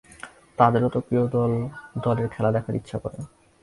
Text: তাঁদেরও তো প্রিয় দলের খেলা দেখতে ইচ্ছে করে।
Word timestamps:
তাঁদেরও 0.57 0.89
তো 0.93 0.99
প্রিয় 1.07 1.23
দলের 2.05 2.27
খেলা 2.33 2.49
দেখতে 2.55 2.71
ইচ্ছে 2.79 2.97
করে। 3.03 3.17